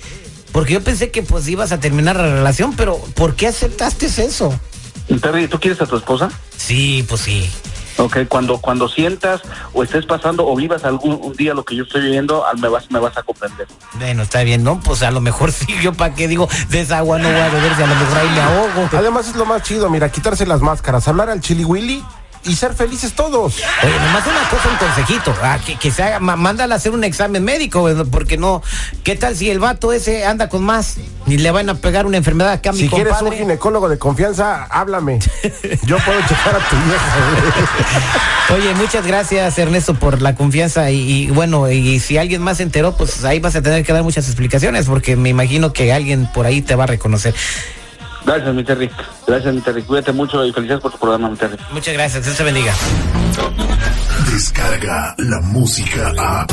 porque 0.52 0.72
yo 0.74 0.82
pensé 0.82 1.10
que 1.10 1.22
pues 1.22 1.46
ibas 1.48 1.72
a 1.72 1.80
terminar 1.80 2.16
la 2.16 2.22
relación, 2.22 2.74
pero 2.76 2.96
¿por 3.14 3.34
qué 3.36 3.46
aceptaste 3.48 4.06
eso? 4.06 4.58
Terry, 5.20 5.48
¿tú 5.48 5.60
quieres 5.60 5.80
a 5.82 5.86
tu 5.86 5.96
esposa? 5.96 6.30
Sí, 6.56 7.04
pues 7.08 7.20
sí. 7.20 7.50
Ok, 7.96 8.18
cuando, 8.28 8.58
cuando 8.58 8.88
sientas 8.88 9.40
o 9.72 9.82
estés 9.84 10.04
pasando 10.04 10.46
o 10.46 10.56
vivas 10.56 10.84
algún 10.84 11.18
un 11.22 11.32
día 11.34 11.54
lo 11.54 11.64
que 11.64 11.76
yo 11.76 11.84
estoy 11.84 12.02
viviendo, 12.02 12.44
al- 12.46 12.58
me 12.58 12.68
vas, 12.68 12.90
me 12.90 12.98
vas 12.98 13.16
a 13.16 13.22
comprender. 13.22 13.68
Bueno, 13.94 14.22
está 14.24 14.42
bien, 14.42 14.64
¿no? 14.64 14.80
Pues 14.80 15.02
a 15.02 15.10
lo 15.12 15.20
mejor 15.20 15.52
sí, 15.52 15.66
yo 15.82 15.92
para 15.92 16.14
qué 16.14 16.26
digo, 16.26 16.48
de 16.70 16.80
esa 16.80 16.98
agua 16.98 17.18
no 17.18 17.28
voy 17.30 17.40
a 17.40 17.48
beber, 17.48 17.74
si 17.76 17.82
a 17.82 17.86
lo 17.86 17.94
mejor 17.94 18.18
ahí 18.18 18.28
me 18.30 18.40
ahogo. 18.40 18.88
Además 18.98 19.28
es 19.28 19.36
lo 19.36 19.46
más 19.46 19.62
chido, 19.62 19.88
mira, 19.90 20.10
quitarse 20.10 20.44
las 20.46 20.60
máscaras, 20.60 21.06
hablar 21.08 21.30
al 21.30 21.40
chili 21.40 21.64
willy 21.64 22.04
y 22.44 22.54
ser 22.54 22.74
felices 22.74 23.12
todos. 23.14 23.56
Oye, 23.82 23.98
nomás 24.00 24.26
una 24.26 24.48
cosa, 24.48 24.68
un 24.70 24.76
consejito, 24.76 25.34
ah, 25.42 25.58
que, 25.64 25.76
que 25.76 25.90
se 25.90 26.02
haga, 26.02 26.20
mándala 26.20 26.74
a 26.74 26.78
hacer 26.78 26.92
un 26.92 27.04
examen 27.04 27.42
médico, 27.42 27.88
porque 28.10 28.36
no, 28.36 28.62
¿qué 29.02 29.16
tal 29.16 29.36
si 29.36 29.50
el 29.50 29.58
vato 29.58 29.92
ese 29.92 30.24
anda 30.26 30.48
con 30.48 30.62
más? 30.64 30.96
Ni 31.26 31.38
le 31.38 31.50
van 31.50 31.68
a 31.70 31.74
pegar 31.74 32.06
una 32.06 32.16
enfermedad 32.16 32.52
acá 32.52 32.70
a 32.70 32.72
mi 32.72 32.80
Si 32.80 32.88
quieres 32.88 33.14
un 33.14 33.18
compadre. 33.20 33.38
ginecólogo 33.38 33.88
de 33.88 33.98
confianza, 33.98 34.64
háblame. 34.64 35.18
Yo 35.86 35.98
puedo 35.98 36.20
checar 36.22 36.56
a 36.56 36.68
tu 36.68 36.76
vieja. 36.76 38.54
Oye, 38.54 38.74
muchas 38.74 39.06
gracias 39.06 39.58
Ernesto 39.58 39.94
por 39.94 40.20
la 40.20 40.34
confianza 40.34 40.90
y, 40.90 41.24
y 41.24 41.26
bueno, 41.30 41.70
y, 41.70 41.98
si 42.00 42.18
alguien 42.18 42.42
más 42.42 42.58
se 42.58 42.62
enteró, 42.62 42.96
pues 42.96 43.24
ahí 43.24 43.40
vas 43.40 43.56
a 43.56 43.62
tener 43.62 43.84
que 43.84 43.92
dar 43.92 44.02
muchas 44.02 44.26
explicaciones 44.26 44.86
porque 44.86 45.16
me 45.16 45.30
imagino 45.30 45.72
que 45.72 45.92
alguien 45.92 46.30
por 46.32 46.46
ahí 46.46 46.60
te 46.60 46.74
va 46.74 46.84
a 46.84 46.88
reconocer. 46.88 47.34
Gracias, 48.24 48.54
mi 48.54 48.64
Terry. 48.64 48.90
Gracias, 49.26 49.54
mi 49.54 49.60
Terry. 49.60 49.82
Cuídate 49.82 50.12
mucho 50.12 50.44
y 50.44 50.52
felicidades 50.52 50.82
por 50.82 50.92
tu 50.92 50.98
programa, 50.98 51.28
mi 51.28 51.36
Terry. 51.36 51.56
Muchas 51.72 51.94
gracias, 51.94 52.24
Dios 52.24 52.36
te 52.36 52.44
bendiga. 52.44 52.74
Descarga 54.32 55.14
la 55.18 55.40
música 55.40 56.12
a. 56.18 56.46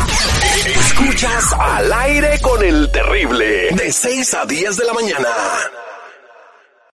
Escuchas 0.65 1.53
al 1.53 1.93
aire 1.93 2.39
con 2.41 2.63
el 2.63 2.91
terrible. 2.91 3.69
De 3.71 3.91
6 3.91 4.33
a 4.33 4.45
10 4.45 4.77
de 4.77 4.85
la 4.85 4.93
mañana. 4.93 5.29